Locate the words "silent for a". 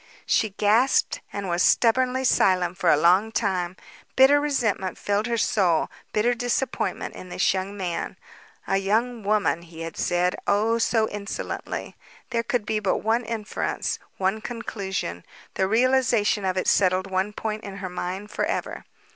2.23-2.97